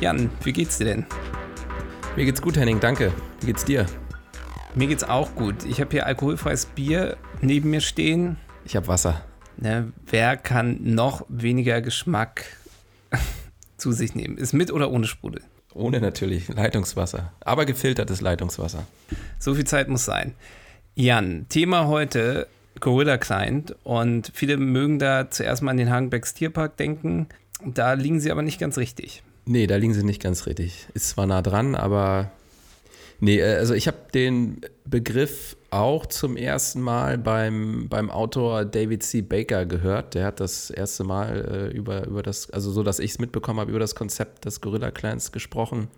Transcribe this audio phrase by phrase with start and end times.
[0.00, 1.06] Jan, wie geht's dir denn?
[2.14, 3.12] Mir geht's gut, Henning, danke.
[3.40, 3.84] Wie geht's dir?
[4.76, 5.64] Mir geht's auch gut.
[5.64, 8.36] Ich habe hier alkoholfreies Bier neben mir stehen.
[8.64, 9.24] Ich habe Wasser.
[9.56, 12.44] Ne, wer kann noch weniger Geschmack
[13.76, 14.38] zu sich nehmen?
[14.38, 15.42] Ist mit oder ohne Sprudel?
[15.74, 17.32] Ohne natürlich, Leitungswasser.
[17.40, 18.86] Aber gefiltertes Leitungswasser.
[19.40, 20.34] So viel Zeit muss sein.
[20.94, 22.46] Jan, Thema heute
[22.78, 27.26] Gorilla Client und viele mögen da zuerst mal an den Hagenbecks Tierpark denken.
[27.64, 29.24] Da liegen sie aber nicht ganz richtig.
[29.48, 30.86] Nee, da liegen sie nicht ganz richtig.
[30.92, 32.30] Ist zwar nah dran, aber
[33.18, 39.02] nee, äh, also ich habe den Begriff auch zum ersten Mal beim, beim Autor David
[39.02, 39.22] C.
[39.22, 40.14] Baker gehört.
[40.14, 43.58] Der hat das erste Mal äh, über, über das, also so, dass ich es mitbekommen
[43.58, 45.88] habe, über das Konzept des Gorilla Clans gesprochen.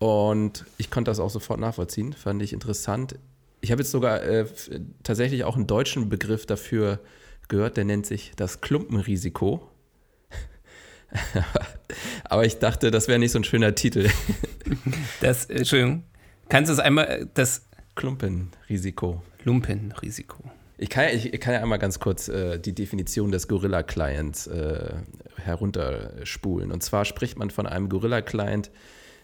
[0.00, 3.20] Und ich konnte das auch sofort nachvollziehen, fand ich interessant.
[3.60, 4.46] Ich habe jetzt sogar äh,
[5.04, 6.98] tatsächlich auch einen deutschen Begriff dafür
[7.46, 9.68] gehört, der nennt sich das Klumpenrisiko.
[12.24, 14.08] Aber ich dachte, das wäre nicht so ein schöner Titel.
[15.20, 16.04] Das, Entschuldigung,
[16.48, 19.22] kannst du es einmal, äh, das Klumpenrisiko.
[19.44, 20.38] Lumpenrisiko.
[20.78, 24.94] Ich kann, ich, ich kann ja einmal ganz kurz äh, die Definition des Gorilla-Clients äh,
[25.36, 26.72] herunterspulen.
[26.72, 28.70] Und zwar spricht man von einem Gorilla-Client,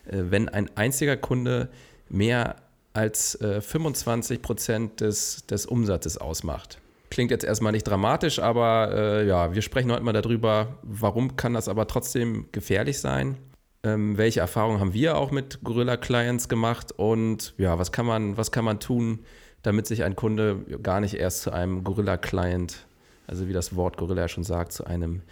[0.07, 1.69] äh, wenn ein einziger Kunde
[2.09, 2.57] mehr
[2.93, 6.79] als äh, 25 Prozent des, des Umsatzes ausmacht.
[7.11, 11.55] Klingt jetzt erstmal nicht dramatisch, aber äh, ja, wir sprechen heute mal darüber, warum kann
[11.55, 13.39] das aber trotzdem gefährlich sein?
[13.83, 18.51] Ähm, welche Erfahrungen haben wir auch mit Gorilla-Clients gemacht und ja, was kann man, was
[18.51, 19.21] kann man tun,
[19.63, 22.87] damit sich ein Kunde gar nicht erst zu einem Gorilla-Client,
[23.27, 25.23] also wie das Wort Gorilla schon sagt, zu einem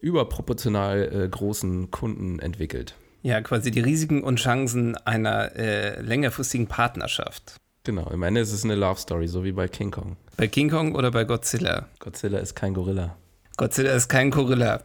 [0.00, 2.94] überproportional äh, großen Kunden entwickelt?
[3.22, 7.56] Ja, quasi die Risiken und Chancen einer äh, längerfristigen Partnerschaft.
[7.86, 10.16] Genau, im Ende ist es eine Love Story, so wie bei King Kong.
[10.36, 11.86] Bei King Kong oder bei Godzilla?
[12.00, 13.16] Godzilla ist kein Gorilla.
[13.56, 14.82] Godzilla ist kein Gorilla.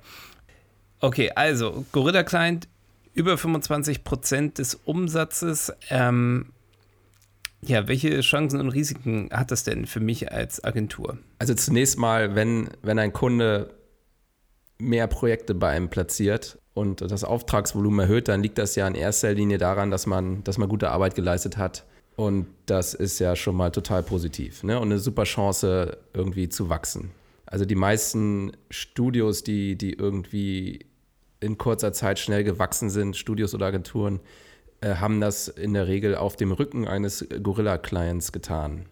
[1.00, 2.68] Okay, also Gorilla Client
[3.16, 5.74] über 25 Prozent des Umsatzes.
[5.90, 6.54] Ähm,
[7.64, 11.18] ja, welche Chancen und Risiken hat das denn für mich als Agentur?
[11.40, 13.74] Also zunächst mal, wenn, wenn ein Kunde
[14.78, 19.34] mehr Projekte bei einem platziert und das Auftragsvolumen erhöht, dann liegt das ja in erster
[19.34, 21.84] Linie daran, dass man, dass man gute Arbeit geleistet hat
[22.16, 24.80] und das ist ja schon mal total positiv ne?
[24.80, 27.12] und eine super Chance, irgendwie zu wachsen.
[27.46, 30.86] Also die meisten Studios, die, die irgendwie
[31.40, 34.20] in kurzer Zeit schnell gewachsen sind, Studios oder Agenturen,
[34.80, 38.86] äh, haben das in der Regel auf dem Rücken eines Gorilla-Clients getan.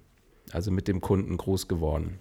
[0.52, 2.19] Also mit dem Kunden groß geworden.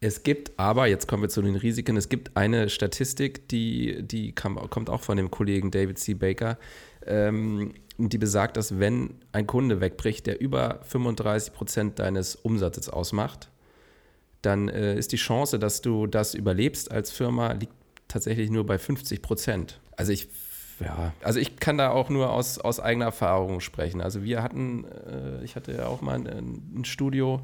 [0.00, 4.32] Es gibt aber, jetzt kommen wir zu den Risiken, es gibt eine Statistik, die, die
[4.32, 6.14] kam, kommt auch von dem Kollegen David C.
[6.14, 6.58] Baker,
[7.06, 7.74] ähm,
[8.08, 13.50] die besagt, dass wenn ein Kunde wegbricht, der über 35 Prozent deines Umsatzes ausmacht,
[14.42, 17.74] dann äh, ist die Chance, dass du das überlebst als Firma, liegt
[18.08, 19.80] tatsächlich nur bei 50 Prozent.
[19.96, 20.28] Also ich,
[20.80, 24.00] ja, also ich kann da auch nur aus, aus eigener Erfahrung sprechen.
[24.00, 26.26] Also wir hatten, äh, ich hatte ja auch mal ein,
[26.74, 27.42] ein Studio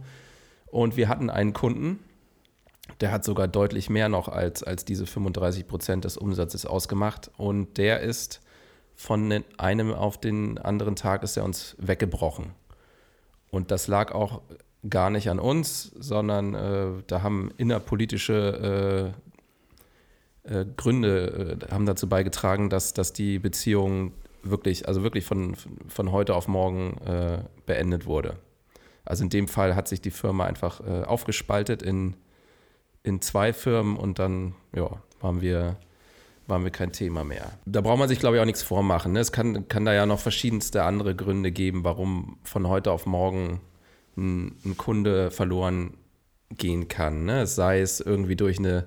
[0.67, 2.01] und wir hatten einen Kunden,
[3.01, 7.31] der hat sogar deutlich mehr noch als, als diese 35 Prozent des Umsatzes ausgemacht.
[7.37, 8.41] Und der ist
[8.97, 12.53] von einem auf den anderen Tag ist er uns weggebrochen.
[13.51, 14.41] Und das lag auch
[14.89, 19.15] gar nicht an uns, sondern äh, da haben innerpolitische
[20.45, 24.13] äh, äh, Gründe äh, haben dazu beigetragen, dass, dass die Beziehung
[24.43, 25.57] wirklich, also wirklich von,
[25.89, 28.37] von heute auf morgen äh, beendet wurde.
[29.05, 32.17] Also in dem Fall hat sich die Firma einfach äh, aufgespaltet in
[33.07, 34.91] in zwei Firmen und dann ja,
[35.21, 35.77] waren wir
[36.47, 37.53] waren wir kein Thema mehr.
[37.65, 39.13] Da braucht man sich, glaube ich, auch nichts vormachen.
[39.13, 39.21] Ne?
[39.21, 43.61] Es kann, kann da ja noch verschiedenste andere Gründe geben, warum von heute auf morgen
[44.17, 45.95] ein, ein Kunde verloren
[46.51, 47.25] gehen kann.
[47.25, 47.47] Ne?
[47.47, 48.87] Sei es irgendwie durch eine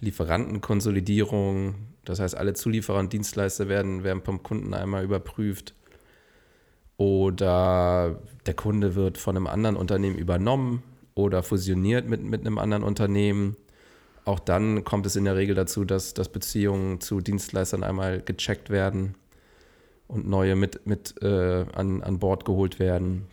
[0.00, 5.74] Lieferantenkonsolidierung, das heißt, alle Zulieferer und Dienstleister werden, werden vom Kunden einmal überprüft.
[6.96, 10.82] Oder der Kunde wird von einem anderen Unternehmen übernommen
[11.14, 13.56] oder fusioniert mit, mit einem anderen Unternehmen.
[14.24, 18.70] Auch dann kommt es in der Regel dazu, dass, dass Beziehungen zu Dienstleistern einmal gecheckt
[18.70, 19.16] werden
[20.06, 23.26] und neue mit, mit äh, an, an Bord geholt werden.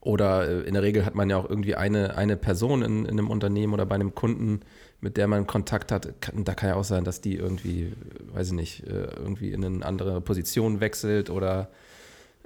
[0.00, 3.10] Oder äh, in der Regel hat man ja auch irgendwie eine, eine Person in, in
[3.10, 4.60] einem Unternehmen oder bei einem Kunden,
[5.00, 7.92] mit der man Kontakt hat, da kann ja auch sein, dass die irgendwie,
[8.32, 11.70] weiß ich nicht, äh, irgendwie in eine andere Position wechselt oder,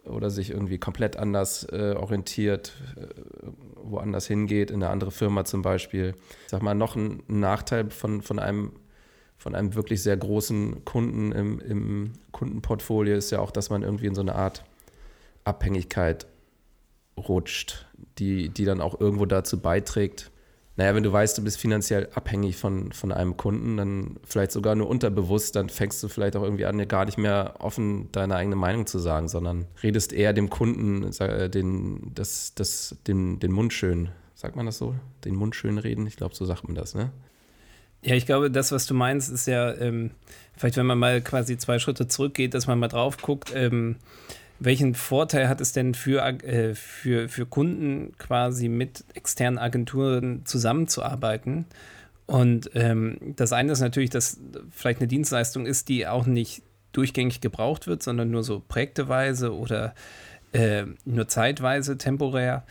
[0.04, 3.06] oder sich irgendwie komplett anders äh, orientiert, äh,
[3.76, 6.14] woanders hingeht, in eine andere Firma zum Beispiel.
[6.44, 8.72] Ich sag mal, noch ein Nachteil von, von einem
[9.36, 14.06] von einem wirklich sehr großen Kunden im, im Kundenportfolio ist ja auch, dass man irgendwie
[14.06, 14.64] in so eine Art
[15.44, 16.26] Abhängigkeit
[17.18, 17.86] rutscht,
[18.18, 20.30] die, die dann auch irgendwo dazu beiträgt,
[20.76, 24.74] naja, wenn du weißt, du bist finanziell abhängig von, von einem Kunden, dann vielleicht sogar
[24.74, 28.34] nur unterbewusst, dann fängst du vielleicht auch irgendwie an, dir gar nicht mehr offen deine
[28.34, 31.08] eigene Meinung zu sagen, sondern redest eher dem Kunden
[31.52, 34.08] den, das, das, den, den Mund schön.
[34.34, 34.96] Sagt man das so?
[35.24, 36.08] Den Mund schön reden?
[36.08, 37.12] Ich glaube, so sagt man das, ne?
[38.02, 40.10] Ja, ich glaube, das, was du meinst, ist ja, ähm,
[40.56, 43.96] vielleicht wenn man mal quasi zwei Schritte zurückgeht, dass man mal drauf guckt, ähm,
[44.60, 51.66] welchen Vorteil hat es denn für, äh, für, für Kunden quasi mit externen Agenturen zusammenzuarbeiten?
[52.26, 54.38] Und ähm, das eine ist natürlich, dass
[54.70, 56.62] vielleicht eine Dienstleistung ist, die auch nicht
[56.92, 59.94] durchgängig gebraucht wird, sondern nur so projekteweise oder
[60.52, 62.64] äh, nur zeitweise, temporär.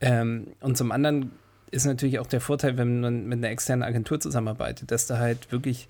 [0.00, 1.30] Ähm, und zum anderen
[1.70, 5.50] ist natürlich auch der Vorteil, wenn man mit einer externen Agentur zusammenarbeitet, dass da halt
[5.52, 5.88] wirklich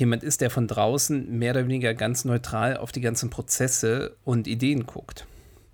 [0.00, 4.46] jemand ist, der von draußen mehr oder weniger ganz neutral auf die ganzen Prozesse und
[4.46, 5.26] Ideen guckt.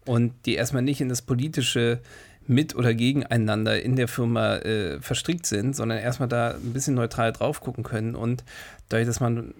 [0.06, 2.00] Und die erstmal nicht in das politische
[2.46, 7.32] mit oder gegeneinander in der Firma äh, verstrickt sind, sondern erstmal da ein bisschen neutral
[7.32, 8.14] drauf gucken können.
[8.14, 8.44] Und
[8.88, 9.54] dadurch, dass man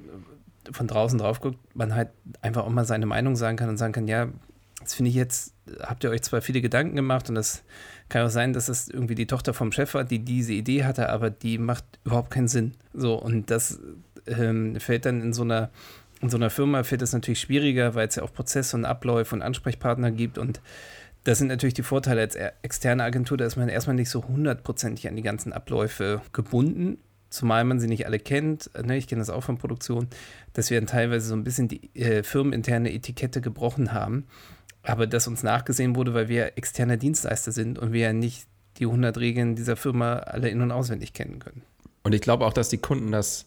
[0.71, 2.11] von draußen drauf guckt, man halt
[2.43, 4.29] einfach auch mal seine Meinung sagen kann und sagen kann, ja,
[4.81, 7.63] das finde ich jetzt, habt ihr euch zwar viele Gedanken gemacht und das
[8.09, 11.09] kann auch sein, dass es irgendwie die Tochter vom Chef war, die diese Idee hatte,
[11.09, 12.75] aber die macht überhaupt keinen Sinn.
[12.93, 13.81] So, und das
[14.27, 15.71] ähm, fällt dann in so einer
[16.21, 19.35] in so einer Firma fällt es natürlich schwieriger, weil es ja auch Prozesse und Abläufe
[19.35, 20.61] und Ansprechpartner gibt und
[21.25, 25.09] das sind natürlich die Vorteile als externe Agentur, da ist man erstmal nicht so hundertprozentig
[25.09, 26.99] an die ganzen Abläufe gebunden,
[27.31, 28.71] zumal man sie nicht alle kennt.
[28.85, 30.09] Ne, ich kenne das auch von Produktion,
[30.53, 34.27] dass wir dann teilweise so ein bisschen die äh, firmeninterne Etikette gebrochen haben,
[34.83, 38.47] aber dass uns nachgesehen wurde, weil wir externer Dienstleister sind und wir ja nicht
[38.79, 41.63] die 100 Regeln dieser Firma alle in- und auswendig kennen können.
[42.03, 43.47] Und ich glaube auch, dass die Kunden das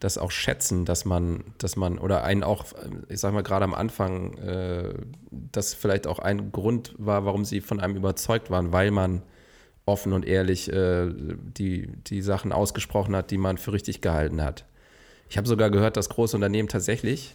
[0.00, 2.64] das auch schätzen, dass man, dass man, oder einen auch,
[3.08, 4.94] ich sag mal, gerade am Anfang, äh,
[5.30, 9.22] das vielleicht auch ein Grund war, warum sie von einem überzeugt waren, weil man
[9.86, 14.64] offen und ehrlich äh, die, die Sachen ausgesprochen hat, die man für richtig gehalten hat.
[15.28, 17.34] Ich habe sogar gehört, dass große Unternehmen tatsächlich,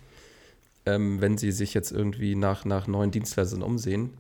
[0.86, 4.12] ähm, wenn sie sich jetzt irgendwie nach, nach neuen Dienstleistern umsehen,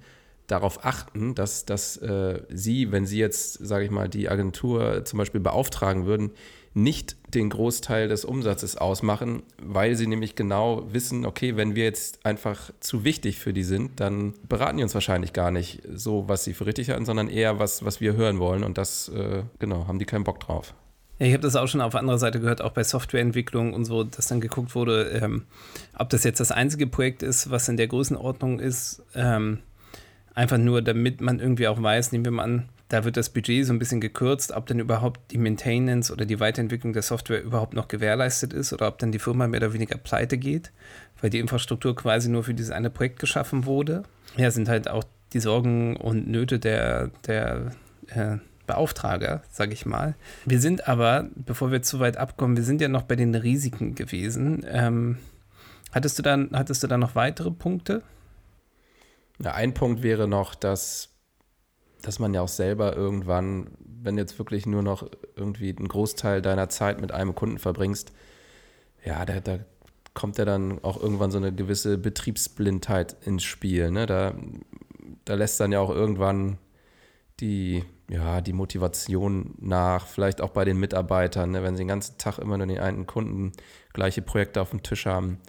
[0.47, 5.17] darauf achten, dass, dass äh, sie, wenn sie jetzt, sage ich mal, die Agentur zum
[5.17, 6.31] Beispiel beauftragen würden,
[6.75, 12.25] nicht den Großteil des Umsatzes ausmachen, weil sie nämlich genau wissen, okay, wenn wir jetzt
[12.25, 16.43] einfach zu wichtig für die sind, dann beraten die uns wahrscheinlich gar nicht so, was
[16.43, 19.87] sie für richtig halten, sondern eher was, was wir hören wollen und das, äh, genau,
[19.87, 20.73] haben die keinen Bock drauf.
[21.17, 24.27] Ich habe das auch schon auf anderer Seite gehört, auch bei Softwareentwicklung und so, dass
[24.27, 25.45] dann geguckt wurde, ähm,
[25.97, 29.59] ob das jetzt das einzige Projekt ist, was in der Größenordnung ist, ähm,
[30.33, 33.65] einfach nur damit man irgendwie auch weiß, nehmen wir mal an, da wird das Budget
[33.65, 37.73] so ein bisschen gekürzt, ob dann überhaupt die Maintenance oder die Weiterentwicklung der Software überhaupt
[37.73, 40.71] noch gewährleistet ist oder ob dann die Firma mehr oder weniger pleite geht,
[41.19, 44.03] weil die Infrastruktur quasi nur für dieses eine Projekt geschaffen wurde.
[44.37, 45.03] Ja, sind halt auch
[45.33, 47.71] die Sorgen und Nöte der, der
[48.09, 48.37] äh,
[48.67, 50.15] Beauftrager, sage ich mal.
[50.45, 53.95] Wir sind aber, bevor wir zu weit abkommen, wir sind ja noch bei den Risiken
[53.95, 54.63] gewesen.
[54.67, 55.17] Ähm,
[55.91, 58.03] hattest, du dann, hattest du da noch weitere Punkte?
[59.39, 61.09] Ja, ein Punkt wäre noch, dass
[62.05, 66.69] dass man ja auch selber irgendwann, wenn jetzt wirklich nur noch irgendwie einen Großteil deiner
[66.69, 68.11] Zeit mit einem Kunden verbringst,
[69.03, 69.59] ja, da, da
[70.13, 73.89] kommt ja dann auch irgendwann so eine gewisse Betriebsblindheit ins Spiel.
[73.89, 74.05] Ne?
[74.05, 74.35] Da,
[75.25, 76.59] da lässt dann ja auch irgendwann
[77.39, 81.63] die, ja, die Motivation nach, vielleicht auch bei den Mitarbeitern, ne?
[81.63, 83.51] wenn sie den ganzen Tag immer nur den einen Kunden
[83.93, 85.39] gleiche Projekte auf dem Tisch haben.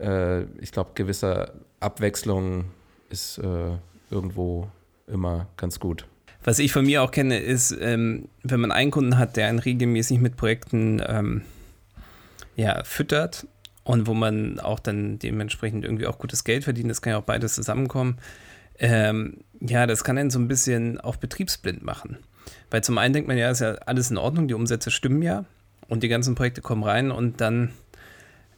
[0.00, 2.64] Äh, ich glaube, gewisse Abwechslung
[3.10, 3.76] ist äh,
[4.10, 4.68] irgendwo
[5.10, 6.06] immer ganz gut.
[6.44, 9.58] Was ich von mir auch kenne, ist, ähm, wenn man einen Kunden hat, der einen
[9.58, 11.42] regelmäßig mit Projekten ähm,
[12.56, 13.46] ja, füttert
[13.84, 17.24] und wo man auch dann dementsprechend irgendwie auch gutes Geld verdient, das kann ja auch
[17.24, 18.18] beides zusammenkommen.
[18.78, 22.18] Ähm, ja, das kann einen so ein bisschen auch betriebsblind machen.
[22.70, 25.44] Weil zum einen denkt man ja, ist ja alles in Ordnung, die Umsätze stimmen ja
[25.88, 27.72] und die ganzen Projekte kommen rein und dann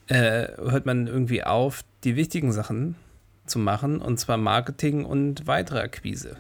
[0.09, 2.97] äh, hört man irgendwie auf, die wichtigen Sachen
[3.51, 6.37] zu machen, und zwar Marketing und weitere Akquise.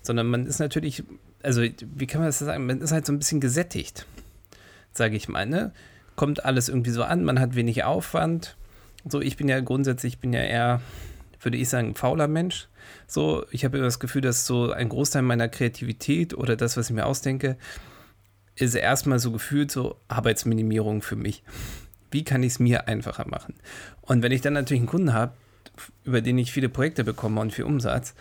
[0.00, 1.04] Sondern man ist natürlich,
[1.42, 4.06] also wie kann man das sagen, man ist halt so ein bisschen gesättigt,
[4.92, 5.46] sage ich mal.
[5.46, 5.72] Ne?
[6.16, 8.56] Kommt alles irgendwie so an, man hat wenig Aufwand.
[9.08, 10.80] So, ich bin ja grundsätzlich, ich bin ja eher,
[11.40, 12.68] würde ich sagen, ein fauler Mensch.
[13.06, 16.88] So, ich habe immer das Gefühl, dass so ein Großteil meiner Kreativität oder das, was
[16.88, 17.56] ich mir ausdenke,
[18.54, 21.42] ist erstmal so gefühlt so Arbeitsminimierung für mich.
[22.10, 23.54] Wie kann ich es mir einfacher machen?
[24.02, 25.32] Und wenn ich dann natürlich einen Kunden habe,
[26.04, 28.14] über den ich viele Projekte bekomme und viel Umsatz,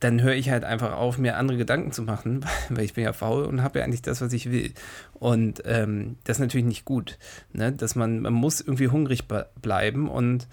[0.00, 3.12] dann höre ich halt einfach auf, mir andere Gedanken zu machen, weil ich bin ja
[3.12, 4.72] faul und habe ja eigentlich das, was ich will.
[5.14, 7.18] Und ähm, das ist natürlich nicht gut,
[7.52, 7.72] ne?
[7.72, 9.24] dass man, man muss irgendwie hungrig
[9.60, 10.48] bleiben und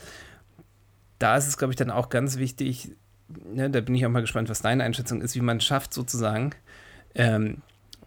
[1.18, 2.96] da ist es, glaube ich, dann auch ganz wichtig,
[3.28, 6.52] ne, da bin ich auch mal gespannt, was deine Einschätzung ist, wie man schafft sozusagen,
[7.14, 7.58] ähm,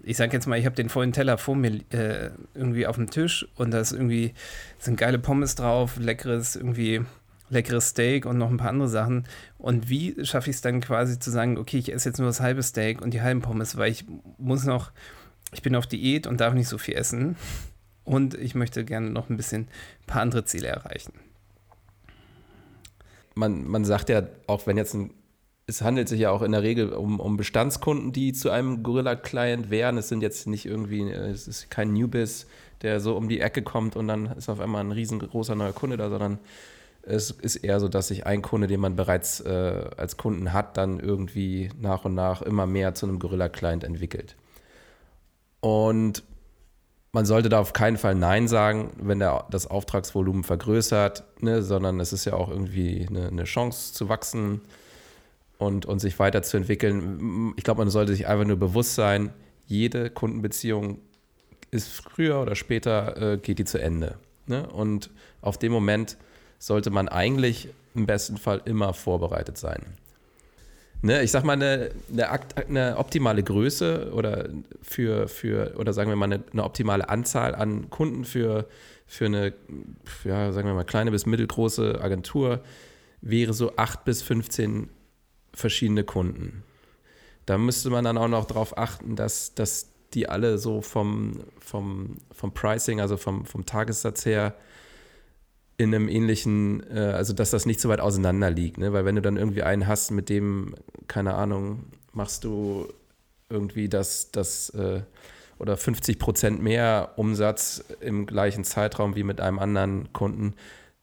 [0.03, 3.11] ich sage jetzt mal, ich habe den vollen Teller vor mir äh, irgendwie auf dem
[3.11, 4.35] Tisch und da ist irgendwie
[4.79, 7.03] sind geile Pommes drauf, leckeres irgendwie
[7.53, 9.25] leckeres Steak und noch ein paar andere Sachen.
[9.59, 12.41] Und wie schaffe ich es dann quasi zu sagen, okay, ich esse jetzt nur das
[12.41, 14.05] halbe Steak und die halben Pommes, weil ich
[14.39, 14.93] muss noch,
[15.53, 17.37] ich bin auf Diät und darf nicht so viel essen.
[18.05, 21.13] Und ich möchte gerne noch ein bisschen ein paar andere Ziele erreichen.
[23.35, 25.11] Man, man sagt ja, auch wenn jetzt ein
[25.67, 29.71] es handelt sich ja auch in der Regel um, um Bestandskunden, die zu einem Gorilla-Client
[29.71, 29.97] wären.
[29.97, 32.47] Es sind jetzt nicht irgendwie, es ist kein Newbiz,
[32.83, 35.97] der so um die Ecke kommt und dann ist auf einmal ein riesengroßer neuer Kunde
[35.97, 36.39] da, sondern
[37.03, 40.77] es ist eher so, dass sich ein Kunde, den man bereits äh, als Kunden hat,
[40.77, 44.37] dann irgendwie nach und nach immer mehr zu einem Gorilla-Client entwickelt.
[45.61, 46.23] Und
[47.13, 52.01] man sollte da auf keinen Fall Nein sagen, wenn der, das Auftragsvolumen vergrößert, ne, sondern
[52.01, 54.63] es ist ja auch irgendwie eine, eine Chance zu wachsen
[55.59, 57.53] und, und sich weiterzuentwickeln.
[57.57, 59.31] Ich glaube, man sollte sich einfach nur bewusst sein,
[59.67, 60.99] jede Kundenbeziehung
[61.71, 64.17] ist früher oder später äh, geht die zu Ende.
[64.47, 64.67] Ne?
[64.69, 66.17] Und auf dem Moment
[66.63, 69.83] sollte man eigentlich im besten Fall immer vorbereitet sein.
[71.03, 72.31] Ne, ich sag mal, eine, eine,
[72.69, 74.49] eine, optimale Größe oder
[74.81, 78.69] für, für oder sagen wir mal, eine, eine optimale Anzahl an Kunden für,
[79.09, 79.55] für eine,
[80.23, 82.61] ja, sagen wir mal, kleine bis mittelgroße Agentur
[83.21, 84.89] wäre so 8 bis 15
[85.53, 86.63] verschiedene Kunden.
[87.45, 92.19] Da müsste man dann auch noch darauf achten, dass, dass die alle so vom, vom,
[92.31, 94.55] vom Pricing, also vom, vom Tagessatz her,
[95.83, 98.93] in einem ähnlichen, äh, also dass das nicht so weit auseinander liegt, ne?
[98.93, 100.75] Weil wenn du dann irgendwie einen hast, mit dem,
[101.09, 102.89] keine Ahnung, machst du
[103.51, 105.03] irgendwie das, das äh,
[105.59, 110.55] oder 50 Prozent mehr Umsatz im gleichen Zeitraum wie mit einem anderen Kunden,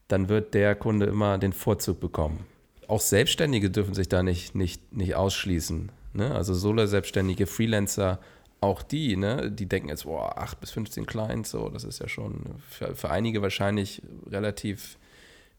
[0.08, 2.46] dann wird der Kunde immer den Vorzug bekommen.
[2.88, 5.92] Auch Selbstständige dürfen sich da nicht, nicht, nicht ausschließen.
[6.14, 6.34] Ne?
[6.34, 8.20] Also Solo-Selbstständige, Freelancer
[8.62, 12.08] auch die, ne, die denken jetzt, boah, 8 bis 15 Clients, so, das ist ja
[12.08, 14.98] schon für, für einige wahrscheinlich relativ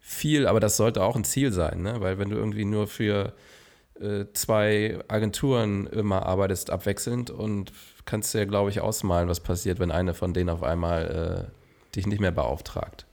[0.01, 2.01] viel, aber das sollte auch ein Ziel sein, ne?
[2.01, 3.35] weil wenn du irgendwie nur für
[4.01, 7.73] äh, zwei Agenturen immer arbeitest, abwechselnd und
[8.07, 11.95] kannst du ja, glaube ich, ausmalen, was passiert, wenn eine von denen auf einmal äh,
[11.97, 13.07] dich nicht mehr beauftragt.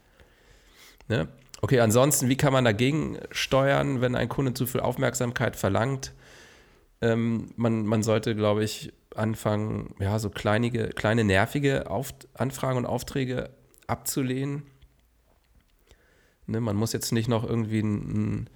[1.07, 1.27] Ne?
[1.61, 6.13] Okay, ansonsten, wie kann man dagegen steuern, wenn ein Kunde zu viel Aufmerksamkeit verlangt?
[7.01, 12.85] Ähm, man, man sollte, glaube ich, anfangen, ja, so kleinige, kleine nervige Auf Anfragen und
[12.85, 13.49] Aufträge
[13.87, 14.63] abzulehnen.
[16.45, 18.49] Ne, man muss jetzt nicht noch irgendwie einen,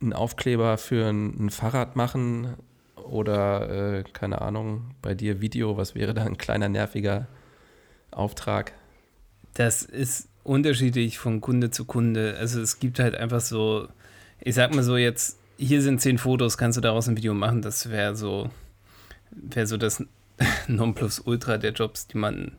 [0.00, 2.54] einen Aufkleber für ein, ein, Fahrrad machen
[2.96, 7.28] oder, äh, keine Ahnung, bei dir Video, was wäre da ein kleiner nerviger
[8.10, 8.72] Auftrag?
[9.54, 12.36] Das ist unterschiedlich von Kunde zu Kunde.
[12.38, 13.88] Also es gibt halt einfach so,
[14.40, 17.62] ich sag mal so jetzt, hier sind zehn Fotos, kannst du daraus ein Video machen,
[17.62, 18.50] das wäre so
[19.30, 20.04] wäre so das
[20.68, 22.52] Nonplusultra der Jobs, die man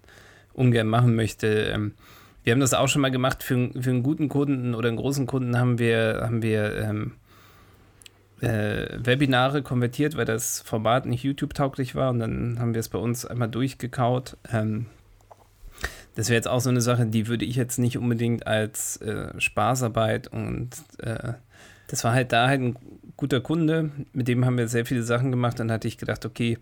[0.54, 1.48] ungern machen möchte.
[1.48, 1.94] Ähm,
[2.44, 3.44] wir haben das auch schon mal gemacht.
[3.44, 7.14] Für, für einen guten Kunden oder einen großen Kunden haben wir, haben wir ähm,
[8.42, 12.10] äh, Webinare konvertiert, weil das Format nicht YouTube-tauglich war.
[12.10, 14.38] Und dann haben wir es bei uns einmal durchgekaut.
[14.52, 14.88] Ähm,
[16.16, 19.40] das wäre jetzt auch so eine Sache, die würde ich jetzt nicht unbedingt als äh,
[19.40, 21.34] Spaßarbeit und äh,
[21.88, 22.76] das war halt da halt ein
[23.20, 25.60] guter Kunde, mit dem haben wir sehr viele Sachen gemacht.
[25.60, 26.58] Dann hatte ich gedacht, okay,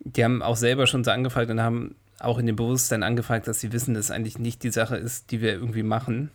[0.00, 3.60] die haben auch selber schon so angefragt und haben auch in dem Bewusstsein angefragt, dass
[3.60, 6.30] sie wissen, dass eigentlich nicht die Sache ist, die wir irgendwie machen.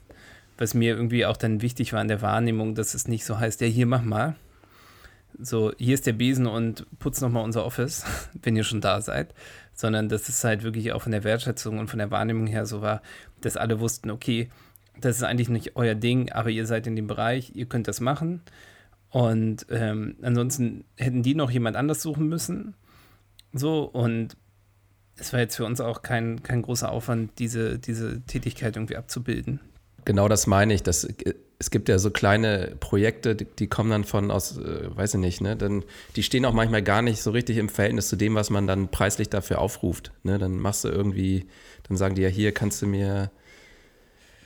[0.58, 3.62] Was mir irgendwie auch dann wichtig war in der Wahrnehmung, dass es nicht so heißt,
[3.62, 4.36] ja, hier mach mal.
[5.38, 8.06] So, hier ist der Besen und putz nochmal unser Office,
[8.42, 9.36] wenn ihr schon da seid.
[9.76, 12.82] Sondern dass es halt wirklich auch von der Wertschätzung und von der Wahrnehmung her so
[12.82, 13.04] war,
[13.42, 14.50] dass alle wussten, okay,
[15.00, 18.02] das ist eigentlich nicht euer Ding, aber ihr seid in dem Bereich, ihr könnt das
[18.02, 18.42] machen.
[19.12, 22.76] Und ähm, ansonsten hätten die noch jemand anders suchen müssen.
[23.54, 24.38] So, und
[25.16, 29.60] es war jetzt für uns auch kein, kein großer Aufwand, diese, diese Tätigkeit irgendwie abzubilden.
[30.06, 30.84] Genau das meine ich.
[30.84, 31.08] Das,
[31.60, 35.20] es gibt ja so kleine Projekte, die, die kommen dann von aus, äh, weiß ich
[35.20, 35.58] nicht, ne?
[35.58, 35.84] Dann,
[36.16, 38.90] die stehen auch manchmal gar nicht so richtig im Verhältnis zu dem, was man dann
[38.90, 40.12] preislich dafür aufruft.
[40.24, 40.38] Ne?
[40.40, 41.48] Dann machst du irgendwie,
[41.88, 43.30] dann sagen die ja, hier kannst du mir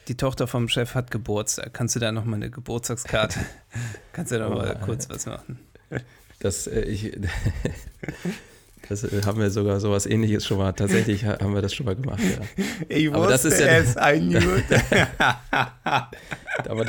[0.07, 1.73] die Tochter vom Chef hat Geburtstag.
[1.73, 3.39] Kannst du da noch mal eine Geburtstagskarte?
[4.13, 5.59] Kannst du da noch mal oh, kurz was machen?
[6.39, 7.11] Das, äh, ich,
[8.89, 10.73] Das äh, haben wir sogar sowas ähnliches schon mal.
[10.73, 12.19] Tatsächlich haben wir das schon mal gemacht.
[12.21, 12.63] Ja.
[12.89, 14.61] Ich aber wusste das ist ja, es, I knew
[16.69, 16.85] aber,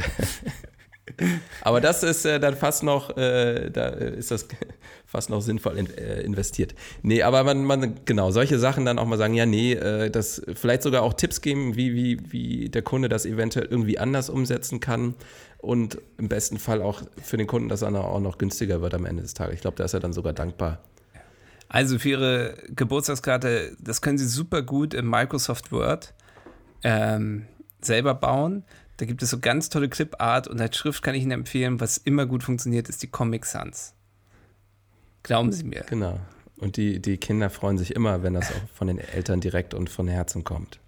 [1.60, 4.48] aber das ist äh, dann fast noch, äh, da ist das
[5.14, 6.74] fast noch sinnvoll in, äh, investiert.
[7.02, 10.42] Nee, aber man, man, genau, solche Sachen dann auch mal sagen, ja, nee, äh, das
[10.54, 14.80] vielleicht sogar auch Tipps geben, wie, wie, wie der Kunde das eventuell irgendwie anders umsetzen
[14.80, 15.14] kann
[15.58, 19.06] und im besten Fall auch für den Kunden, dass er auch noch günstiger wird am
[19.06, 19.54] Ende des Tages.
[19.54, 20.80] Ich glaube, da ist er dann sogar dankbar.
[21.68, 26.12] Also für Ihre Geburtstagskarte, das können Sie super gut im Microsoft Word
[26.82, 27.46] ähm,
[27.80, 28.64] selber bauen.
[28.96, 31.98] Da gibt es so ganz tolle Clipart und als Schrift kann ich Ihnen empfehlen, was
[31.98, 33.94] immer gut funktioniert, ist die Comic Sans.
[35.24, 35.84] Glauben Sie mir.
[35.88, 36.20] Genau.
[36.58, 39.90] Und die, die Kinder freuen sich immer, wenn das auch von den Eltern direkt und
[39.90, 40.78] von Herzen kommt.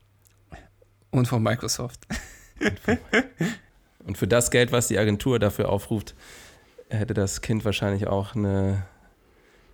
[1.10, 2.06] Und von Microsoft.
[2.60, 2.98] Und, von,
[4.06, 6.14] und für das Geld, was die Agentur dafür aufruft,
[6.88, 8.86] hätte das Kind wahrscheinlich auch eine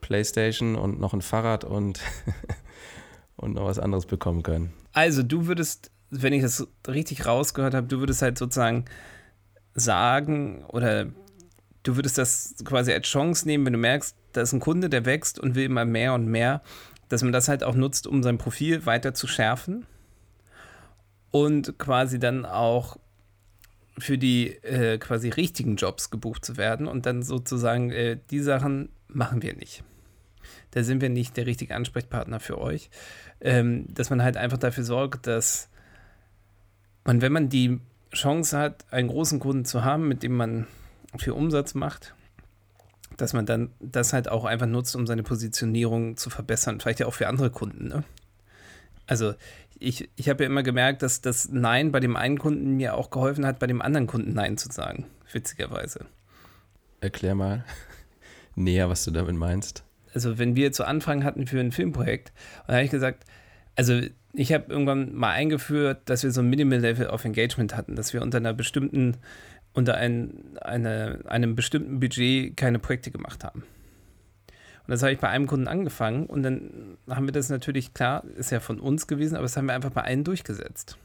[0.01, 2.01] Playstation und noch ein Fahrrad und,
[3.37, 4.73] und noch was anderes bekommen können.
[4.93, 8.85] Also du würdest, wenn ich das richtig rausgehört habe, du würdest halt sozusagen
[9.75, 11.07] sagen oder
[11.83, 15.05] du würdest das quasi als Chance nehmen, wenn du merkst, da ist ein Kunde, der
[15.05, 16.63] wächst und will immer mehr und mehr,
[17.09, 19.87] dass man das halt auch nutzt, um sein Profil weiter zu schärfen
[21.31, 22.97] und quasi dann auch
[23.99, 28.89] für die äh, quasi richtigen Jobs gebucht zu werden und dann sozusagen äh, die Sachen
[29.09, 29.85] machen wir nicht
[30.73, 32.91] da sind wir nicht der richtige Ansprechpartner für euch.
[33.41, 35.69] Ähm, dass man halt einfach dafür sorgt, dass
[37.05, 37.81] man, wenn man die
[38.13, 40.67] Chance hat, einen großen Kunden zu haben, mit dem man
[41.19, 42.15] viel Umsatz macht,
[43.23, 46.81] dass man dann das halt auch einfach nutzt, um seine Positionierung zu verbessern.
[46.81, 47.89] Vielleicht ja auch für andere Kunden.
[47.89, 48.05] Ne?
[49.07, 49.35] Also
[49.79, 53.11] ich, ich habe ja immer gemerkt, dass das Nein bei dem einen Kunden mir auch
[53.11, 55.07] geholfen hat, bei dem anderen Kunden Nein zu sagen.
[55.33, 56.07] Witzigerweise.
[57.01, 57.65] Erklär mal
[58.55, 62.69] näher, was du damit meinst also wenn wir zu Anfang hatten für ein Filmprojekt, und
[62.69, 63.25] da habe ich gesagt,
[63.77, 64.01] also
[64.35, 68.13] ich habe irgendwann mal eingeführt, dass wir so ein Minimal Level of Engagement hatten, dass
[68.13, 69.17] wir unter einer bestimmten,
[69.75, 73.65] unter ein, eine, einem bestimmten Budget keine Projekte gemacht haben.
[74.87, 78.25] Und das habe ich bei einem Kunden angefangen und dann haben wir das natürlich, klar,
[78.37, 80.99] ist ja von uns gewesen, aber das haben wir einfach bei allen durchgesetzt.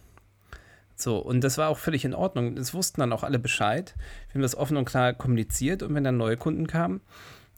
[0.96, 2.56] So, und das war auch völlig in Ordnung.
[2.56, 3.94] Das wussten dann auch alle Bescheid.
[4.28, 7.02] Wir haben das offen und klar kommuniziert und wenn dann neue Kunden kamen,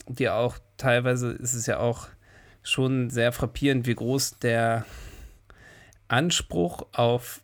[0.07, 2.09] die auch teilweise ist es ja auch
[2.63, 4.85] schon sehr frappierend, wie groß der
[6.09, 7.41] Anspruch auf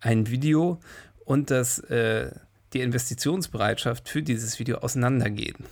[0.00, 0.80] ein Video
[1.26, 2.30] und das, äh,
[2.72, 5.64] die Investitionsbereitschaft für dieses Video auseinandergehen.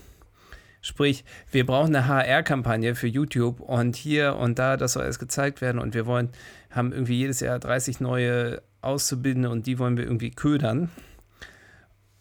[0.81, 5.61] Sprich, wir brauchen eine HR-Kampagne für YouTube und hier und da, das soll alles gezeigt
[5.61, 6.29] werden und wir wollen,
[6.71, 10.91] haben irgendwie jedes Jahr 30 neue Auszubildende und die wollen wir irgendwie ködern.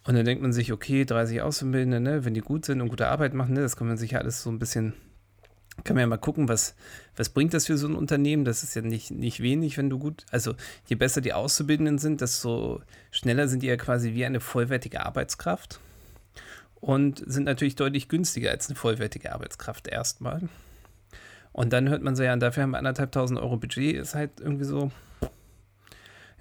[0.07, 3.07] Und dann denkt man sich, okay, 30 Auszubildende, ne, wenn die gut sind und gute
[3.07, 4.93] Arbeit machen, ne, das kann man sich ja alles so ein bisschen,
[5.83, 6.75] kann man ja mal gucken, was,
[7.15, 8.45] was bringt das für so ein Unternehmen?
[8.45, 10.55] Das ist ja nicht, nicht wenig, wenn du gut, also
[10.88, 15.79] je besser die Auszubildenden sind, desto schneller sind die ja quasi wie eine vollwertige Arbeitskraft
[16.75, 20.47] und sind natürlich deutlich günstiger als eine vollwertige Arbeitskraft erstmal.
[21.51, 24.39] Und dann hört man so, ja, dafür haben wir anderthalb tausend Euro Budget, ist halt
[24.39, 24.91] irgendwie so,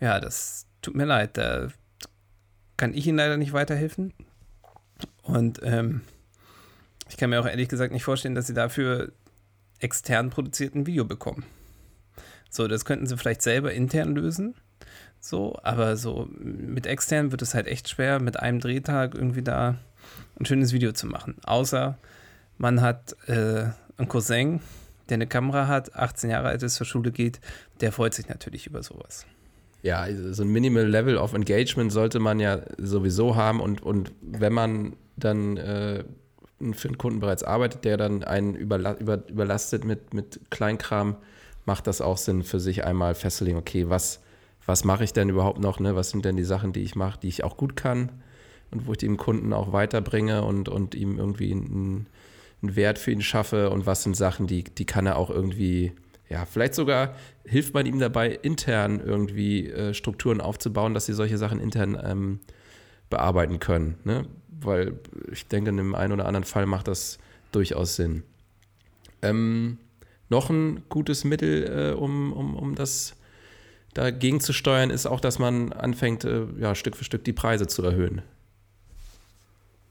[0.00, 1.68] ja, das tut mir leid, da
[2.76, 4.12] kann ich Ihnen leider nicht weiterhelfen.
[5.22, 6.02] Und ähm,
[7.08, 9.12] ich kann mir auch ehrlich gesagt nicht vorstellen, dass Sie dafür
[9.80, 11.44] extern produzierten Video bekommen.
[12.50, 14.54] So, das könnten Sie vielleicht selber intern lösen.
[15.20, 19.76] So, aber so mit extern wird es halt echt schwer, mit einem Drehtag irgendwie da
[20.38, 21.36] ein schönes Video zu machen.
[21.44, 21.98] Außer
[22.58, 24.60] man hat äh, einen Cousin,
[25.08, 27.40] der eine Kamera hat, 18 Jahre alt ist, zur Schule geht,
[27.80, 29.26] der freut sich natürlich über sowas
[29.84, 34.12] ja, also so ein Minimal Level of Engagement sollte man ja sowieso haben und, und
[34.22, 36.04] wenn man dann äh,
[36.72, 41.16] für einen Kunden bereits arbeitet, der dann einen überla über, überlastet mit, mit Kleinkram,
[41.66, 44.22] macht das auch Sinn für sich einmal festzulegen, okay, was,
[44.64, 45.94] was mache ich denn überhaupt noch, ne?
[45.96, 48.22] was sind denn die Sachen, die ich mache, die ich auch gut kann
[48.70, 52.06] und wo ich dem Kunden auch weiterbringe und, und ihm irgendwie einen,
[52.62, 55.92] einen Wert für ihn schaffe und was sind Sachen, die, die kann er auch irgendwie
[56.28, 61.38] ja, vielleicht sogar hilft man ihm dabei, intern irgendwie äh, Strukturen aufzubauen, dass sie solche
[61.38, 62.40] Sachen intern ähm,
[63.10, 63.98] bearbeiten können.
[64.04, 64.26] Ne?
[64.64, 64.98] Weil
[65.30, 67.18] ich denke, in dem einen oder anderen Fall macht das
[67.52, 68.22] durchaus Sinn.
[69.22, 69.78] Ähm,
[70.28, 73.14] noch ein gutes Mittel, äh, um, um, um das
[73.94, 77.66] dagegen zu steuern, ist auch, dass man anfängt, äh, ja, Stück für Stück die Preise
[77.66, 78.22] zu erhöhen.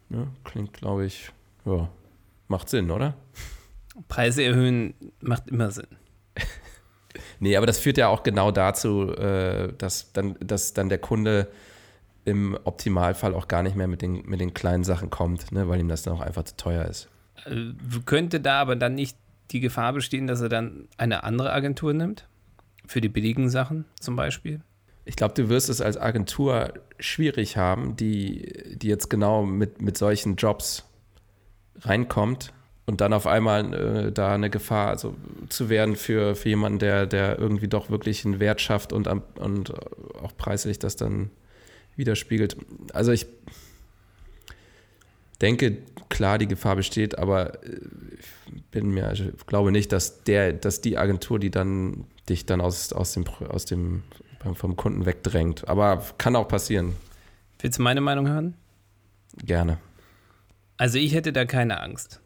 [0.09, 0.27] Ne?
[0.43, 1.31] Klingt, glaube ich,
[1.65, 1.89] ja,
[2.47, 3.15] macht Sinn, oder?
[4.07, 5.87] Preise erhöhen macht immer Sinn.
[7.39, 11.47] nee, aber das führt ja auch genau dazu, äh, dass, dann, dass dann der Kunde
[12.25, 15.79] im Optimalfall auch gar nicht mehr mit den, mit den kleinen Sachen kommt, ne, weil
[15.79, 17.09] ihm das dann auch einfach zu teuer ist.
[17.45, 17.73] Äh,
[18.05, 19.17] könnte da aber dann nicht
[19.51, 22.27] die Gefahr bestehen, dass er dann eine andere Agentur nimmt?
[22.85, 24.61] Für die billigen Sachen zum Beispiel?
[25.05, 29.97] Ich glaube, du wirst es als Agentur schwierig haben, die, die jetzt genau mit, mit
[29.97, 30.85] solchen Jobs
[31.81, 32.53] reinkommt
[32.85, 35.15] und dann auf einmal äh, da eine Gefahr also,
[35.49, 39.73] zu werden für, für jemanden, der, der irgendwie doch wirklich einen Wert schafft und, und
[40.21, 41.31] auch preislich das dann
[41.95, 42.57] widerspiegelt.
[42.93, 43.25] Also ich
[45.41, 45.77] denke,
[46.09, 50.81] klar, die Gefahr besteht, aber ich äh, bin mir, ich glaube nicht, dass der, dass
[50.81, 54.03] die Agentur, die dann dich dann aus, aus dem, aus dem
[54.55, 55.67] vom Kunden wegdrängt.
[55.67, 56.93] Aber kann auch passieren.
[57.59, 58.55] Willst du meine Meinung hören?
[59.43, 59.77] Gerne.
[60.77, 62.19] Also ich hätte da keine Angst.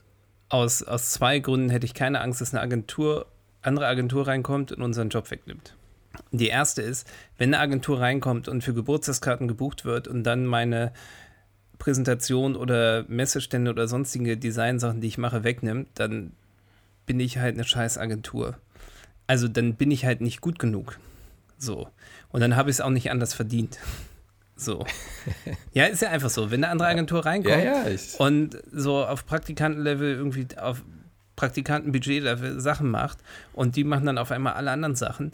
[0.50, 3.28] Aus, aus zwei Gründen hätte ich keine Angst, dass eine Agentur,
[3.62, 5.76] andere Agentur reinkommt und unseren Job wegnimmt.
[6.32, 10.92] Die erste ist, wenn eine Agentur reinkommt und für Geburtstagskarten gebucht wird und dann meine
[11.80, 16.34] Präsentation oder Messestände oder sonstige Designsachen, die ich mache, wegnimmt, dann
[17.06, 18.58] bin ich halt eine scheiß Agentur.
[19.28, 21.00] Also dann bin ich halt nicht gut genug.
[21.58, 21.88] So.
[22.30, 23.80] Und dann habe ich es auch nicht anders verdient.
[24.56, 24.86] So.
[25.74, 26.50] Ja, ist ja einfach so.
[26.50, 30.84] Wenn eine andere Agentur reinkommt ja, ja, und so auf Praktikantenlevel irgendwie auf
[31.36, 33.20] Praktikantenbudget Sachen macht
[33.54, 35.34] und die machen dann auf einmal alle anderen Sachen,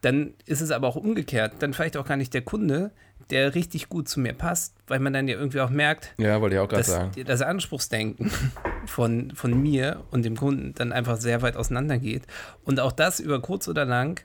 [0.00, 1.54] dann ist es aber auch umgekehrt.
[1.60, 2.92] Dann vielleicht auch gar nicht der Kunde,
[3.30, 6.56] der richtig gut zu mir passt, weil man dann ja irgendwie auch merkt, ja, wollte
[6.56, 7.12] ich auch dass sagen.
[7.26, 8.30] das Anspruchsdenken
[8.86, 12.22] von, von mir und dem Kunden dann einfach sehr weit auseinandergeht.
[12.64, 14.22] Und auch das über kurz oder lang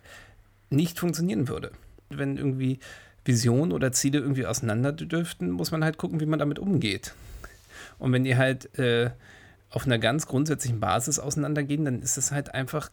[0.70, 1.72] nicht funktionieren würde.
[2.10, 2.80] Wenn irgendwie
[3.26, 7.14] Visionen oder Ziele irgendwie auseinander dürften, muss man halt gucken, wie man damit umgeht.
[8.00, 9.12] Und wenn die halt äh,
[9.70, 12.90] auf einer ganz grundsätzlichen Basis auseinandergehen, dann ist es halt einfach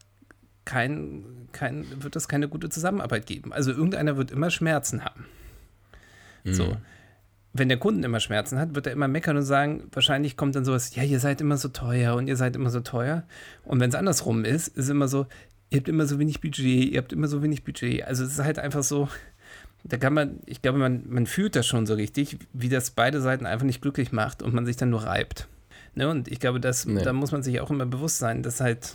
[0.65, 3.53] kein, kein, wird es keine gute Zusammenarbeit geben.
[3.53, 5.27] Also irgendeiner wird immer Schmerzen haben.
[6.45, 6.55] Mhm.
[6.55, 6.77] So.
[7.53, 10.65] Wenn der Kunden immer Schmerzen hat, wird er immer meckern und sagen, wahrscheinlich kommt dann
[10.65, 13.25] sowas, ja, ihr seid immer so teuer und ihr seid immer so teuer.
[13.65, 15.27] Und wenn es andersrum ist, ist es immer so,
[15.71, 18.05] ihr habt immer so wenig Budget, ihr habt immer so wenig Budget.
[18.05, 19.09] Also es ist halt einfach so,
[19.83, 23.21] da kann man, ich glaube, man, man fühlt das schon so richtig, wie das beide
[23.21, 25.49] Seiten einfach nicht glücklich macht und man sich dann nur reibt.
[25.95, 26.09] Ne?
[26.09, 27.03] Und ich glaube, das, nee.
[27.03, 28.95] da muss man sich auch immer bewusst sein, dass halt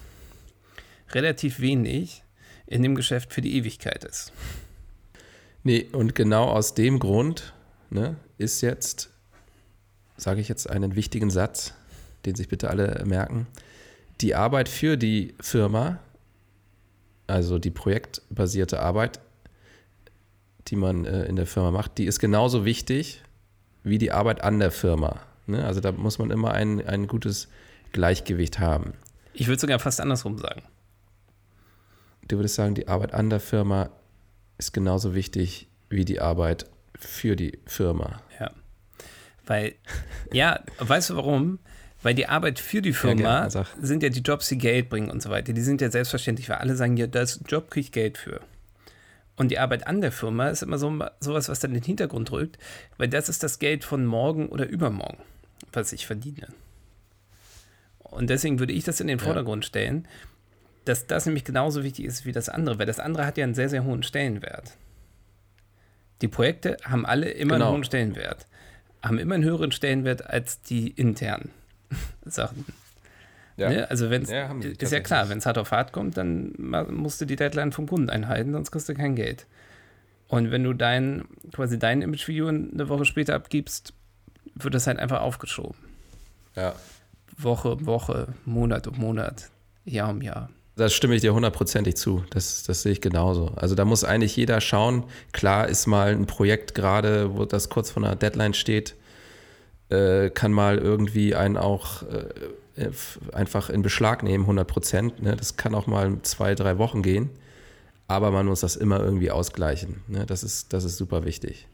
[1.16, 2.24] relativ wenig
[2.68, 4.32] in dem Geschäft für die Ewigkeit ist.
[5.64, 7.54] Nee, und genau aus dem Grund
[7.90, 9.10] ne, ist jetzt,
[10.18, 11.74] sage ich jetzt einen wichtigen Satz,
[12.28, 13.48] den sich bitte alle merken,
[14.22, 16.00] die Arbeit für die Firma
[17.28, 19.20] also die projektbasierte Arbeit,
[20.68, 23.22] die man äh, in der Firma macht, die ist genauso wichtig
[23.84, 25.20] wie die Arbeit an der Firma.
[25.48, 25.64] Ne?
[25.66, 27.48] Also da muss man immer ein, ein gutes
[27.92, 28.94] Gleichgewicht haben.
[29.34, 30.64] Ich würde sogar fast andersrum sagen.
[32.28, 33.90] Du würdest sagen, die Arbeit an der Firma
[34.58, 36.66] ist genauso wichtig wie die Arbeit
[36.98, 38.22] für die Firma.
[38.40, 38.52] Ja.
[39.46, 39.76] Weil,
[40.32, 41.60] ja, weißt du warum?
[42.02, 45.22] Weil die Arbeit für die Firma ja, sind ja die Jobs, die Geld bringen und
[45.22, 45.54] so weiter.
[45.54, 48.42] Die sind ja selbstverständlich, weil alle sagen, ja, das Job kriege ich Geld für.
[49.36, 52.32] Und die Arbeit an der Firma ist immer so sowas, was dann in den Hintergrund
[52.32, 52.58] rückt,
[52.98, 55.18] weil das ist das Geld von morgen oder übermorgen,
[55.74, 56.48] was ich verdiene.
[58.00, 59.68] Und deswegen würde ich das in den Vordergrund ja.
[59.68, 60.08] stellen,
[60.86, 63.56] dass das nämlich genauso wichtig ist wie das andere, weil das andere hat ja einen
[63.56, 64.78] sehr, sehr hohen Stellenwert.
[66.22, 67.66] Die Projekte haben alle immer genau.
[67.66, 68.48] einen hohen Stellenwert,
[69.02, 71.52] haben immer einen höheren Stellenwert als die internen.
[72.26, 72.66] Sachen.
[73.58, 73.70] Ja.
[73.70, 73.90] Ne?
[73.90, 76.54] Also wenn ja, ist ja klar, wenn es hart auf hart kommt, dann
[76.90, 79.46] musst du die Deadline vom Kunden einhalten, sonst kriegst du kein Geld.
[80.28, 83.94] Und wenn du dein, quasi dein Image-Video eine Woche später abgibst,
[84.56, 85.78] wird das halt einfach aufgeschoben.
[86.56, 86.74] Ja.
[87.38, 89.50] Woche um Woche, Monat um Monat,
[89.84, 90.50] Jahr um Jahr.
[90.76, 92.24] Das stimme ich dir hundertprozentig zu.
[92.32, 93.52] Das, das sehe ich genauso.
[93.56, 95.06] Also da muss eigentlich jeder schauen.
[95.32, 98.96] Klar ist mal ein Projekt gerade, wo das kurz vor einer Deadline steht,
[99.90, 102.92] äh, kann mal irgendwie einen auch äh,
[103.32, 105.24] einfach in Beschlag nehmen, 100 Prozent.
[105.24, 105.36] Ne?
[105.38, 107.30] Das kann auch mal zwei, drei Wochen gehen.
[108.08, 110.02] Aber man muss das immer irgendwie ausgleichen.
[110.08, 110.26] Ne?
[110.26, 111.68] Das, ist, das ist super wichtig.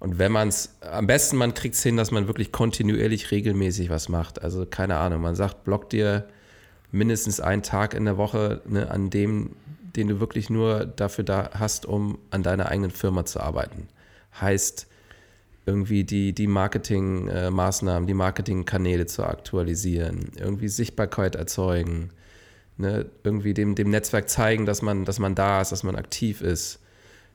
[0.00, 3.90] Und wenn man es, am besten man kriegt es hin, dass man wirklich kontinuierlich regelmäßig
[3.90, 4.42] was macht.
[4.42, 6.26] Also keine Ahnung, man sagt, block dir
[6.94, 9.56] mindestens einen Tag in der Woche, ne, an dem,
[9.96, 13.88] den du wirklich nur dafür da hast, um an deiner eigenen Firma zu arbeiten.
[14.40, 14.86] Heißt,
[15.66, 22.10] irgendwie die, die Marketingmaßnahmen, die Marketingkanäle zu aktualisieren, irgendwie Sichtbarkeit erzeugen,
[22.76, 23.06] ne?
[23.24, 26.78] irgendwie dem, dem Netzwerk zeigen, dass man, dass man da ist, dass man aktiv ist,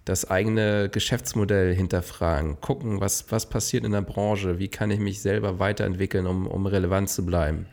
[0.06, 5.22] das eigene Geschäftsmodell hinterfragen, gucken, was, was passiert in der Branche, wie kann ich mich
[5.22, 7.66] selber weiterentwickeln, um, um relevant zu bleiben.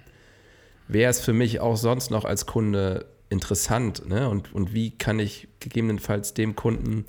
[0.88, 4.28] Wer ist für mich auch sonst noch als Kunde interessant ne?
[4.28, 7.06] und, und wie kann ich gegebenenfalls dem Kunden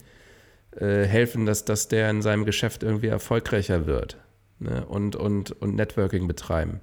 [0.75, 4.17] äh, helfen, dass, dass der in seinem Geschäft irgendwie erfolgreicher wird
[4.59, 4.85] ne?
[4.85, 6.81] und, und, und Networking betreiben.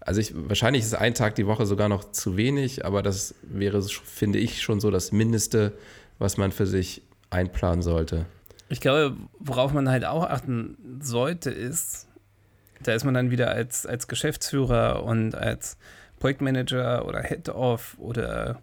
[0.00, 3.80] Also ich, wahrscheinlich ist ein Tag die Woche sogar noch zu wenig, aber das wäre,
[3.82, 5.72] finde ich, schon so das Mindeste,
[6.18, 8.26] was man für sich einplanen sollte.
[8.68, 12.08] Ich glaube, worauf man halt auch achten sollte, ist,
[12.82, 15.76] da ist man dann wieder als, als Geschäftsführer und als
[16.22, 18.62] Projektmanager oder Head-Off oder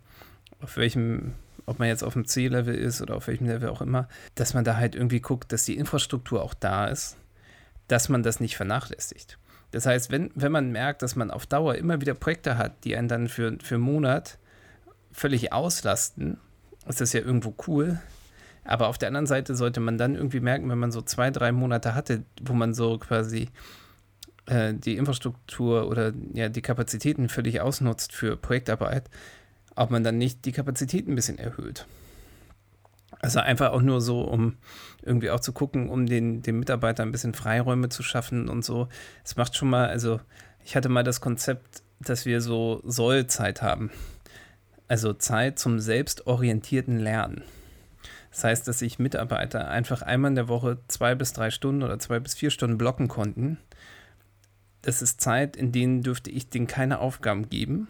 [0.62, 1.34] auf welchem,
[1.66, 4.64] ob man jetzt auf dem C-Level ist oder auf welchem Level auch immer, dass man
[4.64, 7.18] da halt irgendwie guckt, dass die Infrastruktur auch da ist,
[7.90, 9.38] dass man das nicht vernachlässigt.
[9.72, 12.96] Das heißt, wenn, wenn man merkt, dass man auf Dauer immer wieder Projekte hat, die
[12.96, 14.38] einen dann für, für einen Monat
[15.12, 16.38] völlig auslasten,
[16.88, 18.00] ist das ja irgendwo cool.
[18.64, 21.52] Aber auf der anderen Seite sollte man dann irgendwie merken, wenn man so zwei, drei
[21.52, 23.50] Monate hatte, wo man so quasi
[24.50, 29.10] äh, die Infrastruktur oder ja die Kapazitäten völlig ausnutzt für Projektarbeit,
[29.76, 31.86] ob man dann nicht die Kapazitäten ein bisschen erhöht.
[33.22, 34.56] Also einfach auch nur so, um
[35.02, 38.88] irgendwie auch zu gucken, um den, den Mitarbeitern ein bisschen Freiräume zu schaffen und so.
[39.26, 40.22] Es macht schon mal, also
[40.64, 43.92] ich hatte mal das Konzept, dass wir so Sollzeit haben.
[44.88, 47.44] Also Zeit zum selbstorientierten Lernen.
[48.32, 52.00] Das heißt, dass sich Mitarbeiter einfach einmal in der Woche zwei bis drei Stunden oder
[52.00, 53.58] zwei bis vier Stunden blocken konnten.
[54.82, 57.88] Das ist Zeit, in denen dürfte ich denen keine Aufgaben geben.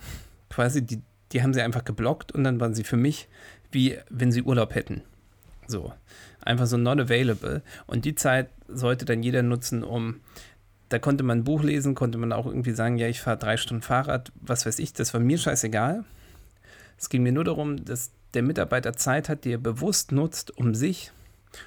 [0.49, 3.27] Quasi, die, die haben sie einfach geblockt und dann waren sie für mich
[3.71, 5.01] wie wenn sie Urlaub hätten.
[5.67, 5.93] So.
[6.41, 7.61] Einfach so not available.
[7.85, 10.21] Und die Zeit sollte dann jeder nutzen, um.
[10.87, 13.57] Da konnte man ein Buch lesen, konnte man auch irgendwie sagen, ja, ich fahre drei
[13.57, 16.03] Stunden Fahrrad, was weiß ich, das war mir scheißegal.
[16.97, 20.73] Es ging mir nur darum, dass der Mitarbeiter Zeit hat, die er bewusst nutzt, um
[20.73, 21.11] sich,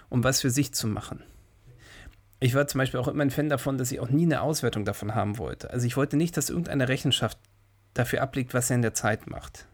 [0.09, 1.23] um was für sich zu machen.
[2.43, 4.85] Ich war zum Beispiel auch immer ein Fan davon, dass ich auch nie eine Auswertung
[4.85, 5.71] davon haben wollte.
[5.71, 7.39] Also ich wollte nicht, dass irgendeine Rechenschaft
[7.95, 9.67] dafür ablegt, was er in der Zeit macht.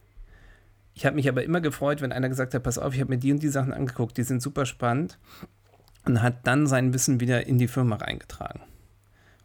[0.92, 3.18] Ich habe mich aber immer gefreut, wenn einer gesagt hat, pass auf, ich habe mir
[3.18, 5.18] die und die Sachen angeguckt, die sind super spannend
[6.04, 8.60] und hat dann sein Wissen wieder in die Firma reingetragen.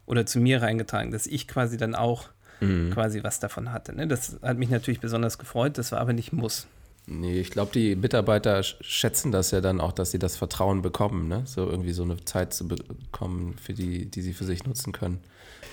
[0.04, 2.28] Oder zu mir reingetragen, dass ich quasi dann auch
[2.60, 2.90] mhm.
[2.90, 3.94] quasi was davon hatte.
[3.94, 4.06] Ne?
[4.06, 6.66] Das hat mich natürlich besonders gefreut, das war aber nicht muss.
[7.06, 11.28] Nee, ich glaube, die Mitarbeiter schätzen das ja dann auch, dass sie das Vertrauen bekommen,
[11.28, 11.42] ne?
[11.44, 15.20] so irgendwie so eine Zeit zu bekommen, für die, die sie für sich nutzen können.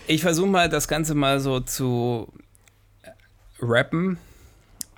[0.07, 2.33] Ich versuche mal das Ganze mal so zu
[3.61, 4.17] rappen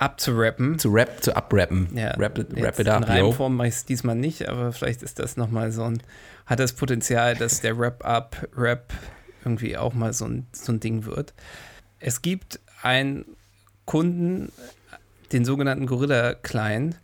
[0.03, 0.79] abzurappen.
[0.79, 1.87] Zu rap, zu abrappen.
[1.95, 5.01] Ja, rap, it, rap it up, In Reimform mache ich es diesmal nicht, aber vielleicht
[5.01, 6.01] ist das nochmal so ein,
[6.45, 8.93] hat das Potenzial, dass der Rap-Up-Rap
[9.45, 11.33] irgendwie auch mal so ein, so ein Ding wird.
[11.99, 13.25] Es gibt einen
[13.85, 14.51] Kunden,
[15.33, 16.99] den sogenannten Gorilla Client.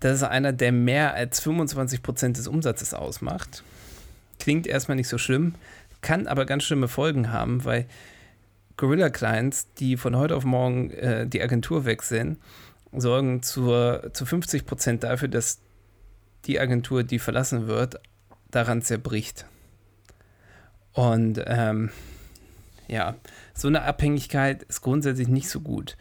[0.00, 3.64] Das ist einer, der mehr als 25% des Umsatzes ausmacht.
[4.38, 5.54] Klingt erstmal nicht so schlimm,
[6.00, 7.86] kann aber ganz schlimme Folgen haben, weil
[8.76, 12.38] Gorilla-Clients, die von heute auf morgen äh, die Agentur wechseln,
[12.92, 15.58] sorgen zur, zu 50 Prozent dafür, dass
[16.46, 18.00] die Agentur, die verlassen wird,
[18.50, 19.44] daran zerbricht.
[20.92, 21.90] Und ähm,
[22.88, 23.14] ja,
[23.54, 25.96] so eine Abhängigkeit ist grundsätzlich nicht so gut.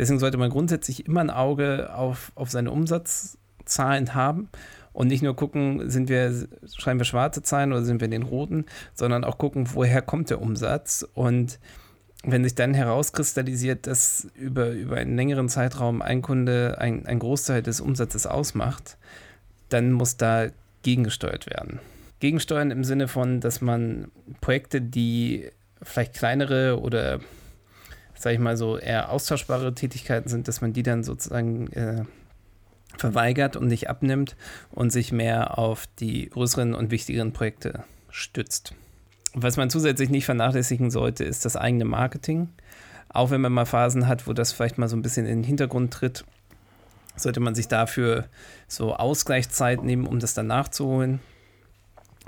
[0.00, 4.48] Deswegen sollte man grundsätzlich immer ein Auge auf, auf seine Umsatzzahlen haben
[4.94, 8.22] und nicht nur gucken, sind wir, schreiben wir schwarze Zahlen oder sind wir in den
[8.22, 11.60] roten, sondern auch gucken, woher kommt der Umsatz und
[12.24, 17.62] wenn sich dann herauskristallisiert, dass über, über einen längeren Zeitraum ein Kunde ein, ein Großteil
[17.62, 18.96] des Umsatzes ausmacht,
[19.68, 20.46] dann muss da
[20.82, 21.78] gegengesteuert werden.
[22.20, 24.10] Gegensteuern im Sinne von, dass man
[24.40, 25.50] Projekte, die
[25.82, 27.20] vielleicht kleinere oder,
[28.20, 32.04] sage ich mal so, eher austauschbare Tätigkeiten sind, dass man die dann sozusagen äh,
[32.98, 34.36] verweigert und nicht abnimmt
[34.70, 38.74] und sich mehr auf die größeren und wichtigeren Projekte stützt.
[39.32, 42.50] Was man zusätzlich nicht vernachlässigen sollte, ist das eigene Marketing.
[43.08, 45.44] Auch wenn man mal Phasen hat, wo das vielleicht mal so ein bisschen in den
[45.44, 46.24] Hintergrund tritt,
[47.16, 48.26] sollte man sich dafür
[48.68, 51.20] so Ausgleichszeit nehmen, um das dann nachzuholen.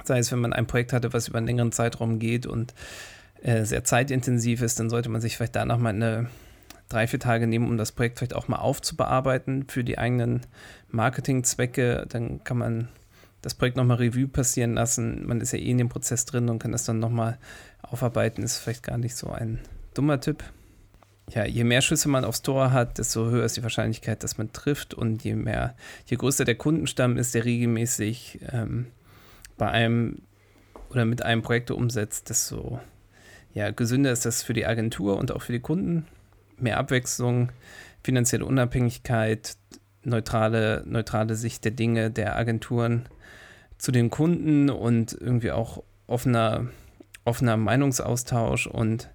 [0.04, 2.72] Sei es, wenn man ein Projekt hatte, was über einen längeren Zeitraum geht und
[3.42, 6.28] äh, sehr zeitintensiv ist, dann sollte man sich vielleicht da nochmal eine
[6.88, 10.42] drei, vier Tage nehmen, um das Projekt vielleicht auch mal aufzubearbeiten für die eigenen
[10.90, 12.06] Marketingzwecke.
[12.08, 12.88] Dann kann man
[13.40, 15.26] das Projekt nochmal Revue passieren lassen.
[15.26, 17.38] Man ist ja eh in dem Prozess drin und kann das dann nochmal
[17.82, 18.42] aufarbeiten.
[18.42, 19.58] Ist vielleicht gar nicht so ein
[19.94, 20.44] dummer Tipp.
[21.30, 24.52] Ja, je mehr Schüsse man aufs Tor hat, desto höher ist die Wahrscheinlichkeit, dass man
[24.52, 24.94] trifft.
[24.94, 25.74] Und je mehr,
[26.06, 28.86] je größer der Kundenstamm ist, der regelmäßig ähm,
[29.56, 30.18] bei einem
[30.90, 32.80] oder mit einem Projekt umsetzt, desto
[33.54, 36.06] ja, gesünder ist das für die Agentur und auch für die Kunden.
[36.58, 37.50] Mehr Abwechslung,
[38.02, 39.56] finanzielle Unabhängigkeit,
[40.04, 43.06] neutrale, neutrale Sicht der Dinge der Agenturen
[43.78, 46.66] zu den Kunden und irgendwie auch offener,
[47.24, 49.10] offener Meinungsaustausch und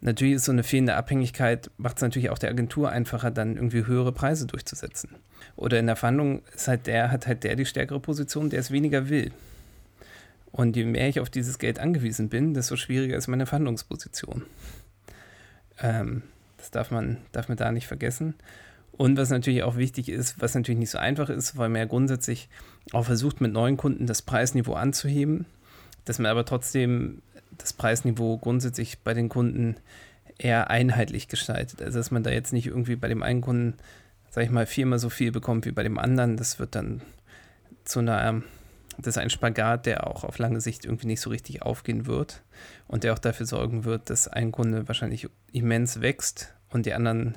[0.00, 3.86] natürlich ist so eine fehlende Abhängigkeit, macht es natürlich auch der Agentur einfacher, dann irgendwie
[3.86, 5.16] höhere Preise durchzusetzen.
[5.56, 8.70] Oder in der Verhandlung ist halt der, hat halt der die stärkere Position, der es
[8.70, 9.32] weniger will.
[10.54, 14.44] Und je mehr ich auf dieses Geld angewiesen bin, desto schwieriger ist meine Verhandlungsposition.
[15.82, 16.22] Ähm,
[16.58, 18.34] das darf man, darf man da nicht vergessen.
[18.92, 21.86] Und was natürlich auch wichtig ist, was natürlich nicht so einfach ist, weil man ja
[21.86, 22.48] grundsätzlich
[22.92, 25.46] auch versucht, mit neuen Kunden das Preisniveau anzuheben,
[26.04, 27.20] dass man aber trotzdem
[27.58, 29.74] das Preisniveau grundsätzlich bei den Kunden
[30.38, 31.82] eher einheitlich gestaltet.
[31.82, 33.74] Also dass man da jetzt nicht irgendwie bei dem einen Kunden,
[34.30, 36.36] sag ich mal, viermal so viel bekommt wie bei dem anderen.
[36.36, 37.02] Das wird dann
[37.82, 38.44] zu einer,
[38.98, 42.42] das ist ein Spagat, der auch auf lange Sicht irgendwie nicht so richtig aufgehen wird
[42.86, 47.36] und der auch dafür sorgen wird, dass ein Kunde wahrscheinlich immens wächst und die anderen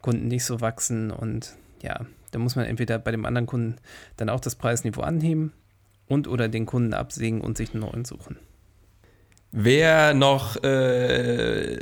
[0.00, 1.10] Kunden nicht so wachsen.
[1.10, 3.76] Und ja, da muss man entweder bei dem anderen Kunden
[4.16, 5.52] dann auch das Preisniveau anheben
[6.06, 8.36] und oder den Kunden absägen und sich einen neuen suchen.
[9.50, 11.78] Wer noch äh,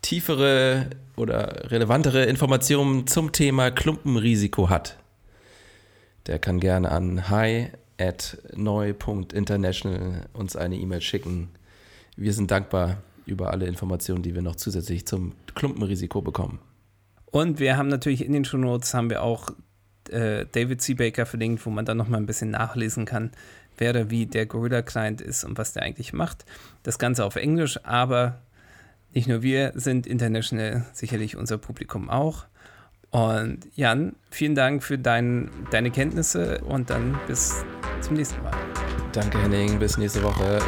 [0.00, 4.96] tiefere oder relevantere Informationen zum Thema Klumpenrisiko hat,
[6.26, 7.68] der kann gerne an hi
[8.02, 11.50] at neu.international uns eine E-Mail schicken.
[12.16, 16.58] Wir sind dankbar über alle Informationen, die wir noch zusätzlich zum Klumpenrisiko bekommen.
[17.26, 19.50] Und wir haben natürlich in den Show Notes haben wir auch
[20.10, 20.94] äh, David C.
[20.94, 23.30] Baker verlinkt, wo man dann nochmal ein bisschen nachlesen kann,
[23.78, 26.44] wer oder wie der Gorilla Client ist und was der eigentlich macht.
[26.82, 28.42] Das Ganze auf Englisch, aber
[29.14, 32.46] nicht nur wir sind international, sicherlich unser Publikum auch.
[33.12, 37.62] Und Jan, vielen Dank für dein, deine Kenntnisse und dann bis
[38.00, 38.52] zum nächsten Mal.
[39.12, 39.78] Danke, Henning.
[39.78, 40.58] Bis nächste Woche.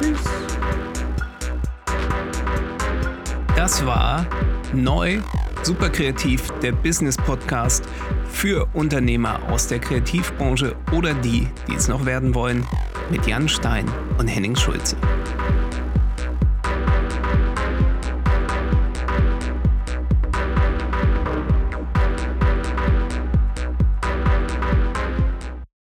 [0.00, 0.20] Tschüss.
[3.56, 4.24] Das war
[4.72, 5.18] neu,
[5.64, 7.84] super kreativ, der Business Podcast
[8.28, 12.64] für Unternehmer aus der Kreativbranche oder die, die es noch werden wollen,
[13.10, 14.96] mit Jan Stein und Henning Schulze.